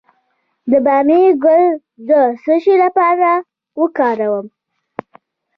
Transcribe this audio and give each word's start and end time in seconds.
د 0.71 0.73
بامیې 0.85 1.21
ګل 1.43 1.65
د 2.07 2.09
څه 2.43 2.73
لپاره 2.83 3.29
وکاروم؟ 3.81 4.45